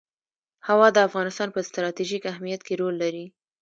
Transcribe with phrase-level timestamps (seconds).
[0.67, 3.25] هوا د افغانستان په ستراتیژیک اهمیت کې رول لري.